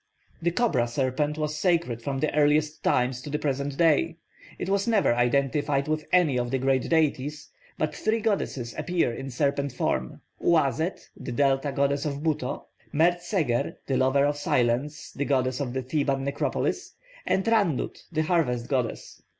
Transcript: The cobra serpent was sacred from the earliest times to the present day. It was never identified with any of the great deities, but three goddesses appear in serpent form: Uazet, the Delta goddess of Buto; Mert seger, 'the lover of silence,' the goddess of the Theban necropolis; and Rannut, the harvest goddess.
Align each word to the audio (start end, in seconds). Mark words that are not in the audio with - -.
The 0.41 0.49
cobra 0.49 0.87
serpent 0.87 1.37
was 1.37 1.55
sacred 1.59 2.01
from 2.01 2.17
the 2.21 2.33
earliest 2.35 2.83
times 2.83 3.21
to 3.21 3.29
the 3.29 3.37
present 3.37 3.77
day. 3.77 4.17
It 4.57 4.67
was 4.67 4.87
never 4.87 5.13
identified 5.13 5.87
with 5.87 6.07
any 6.11 6.39
of 6.39 6.49
the 6.49 6.57
great 6.57 6.89
deities, 6.89 7.49
but 7.77 7.93
three 7.93 8.19
goddesses 8.19 8.73
appear 8.79 9.13
in 9.13 9.29
serpent 9.29 9.73
form: 9.73 10.21
Uazet, 10.41 11.07
the 11.15 11.31
Delta 11.31 11.71
goddess 11.71 12.03
of 12.05 12.23
Buto; 12.23 12.65
Mert 12.91 13.19
seger, 13.19 13.75
'the 13.85 13.97
lover 13.97 14.25
of 14.25 14.37
silence,' 14.37 15.11
the 15.11 15.23
goddess 15.25 15.59
of 15.59 15.73
the 15.73 15.83
Theban 15.83 16.23
necropolis; 16.23 16.95
and 17.27 17.45
Rannut, 17.45 17.99
the 18.11 18.23
harvest 18.23 18.67
goddess. 18.69 19.21